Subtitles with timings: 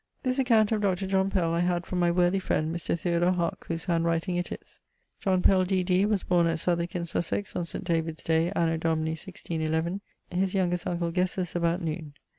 [0.23, 1.05] This account of Dr.
[1.05, 2.97] John Pell I had from my worthy friend Mr.
[2.99, 4.79] Theodore Haak, whose handwriting it is.
[5.19, 7.83] John Pell, D.D., was borne at Southwick in Sussex on St.
[7.83, 10.01] David's day, anno Domini 1611;
[10.31, 12.13] his youngest uncle ghesses about noon.